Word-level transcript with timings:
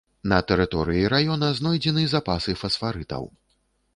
На 0.31 0.37
тэрыторыі 0.51 1.09
раёна 1.13 1.49
знойдзены 1.59 2.07
запасы 2.15 2.57
фасфарытаў. 2.63 3.29